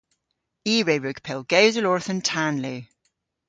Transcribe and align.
I 0.73 0.75
re 0.87 0.95
wrug 0.99 1.17
pellgewsel 1.27 1.87
orth 1.91 2.09
an 2.13 2.21
tanlu. 2.29 2.75